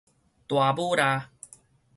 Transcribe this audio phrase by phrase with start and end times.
[0.47, 1.27] 大舞抐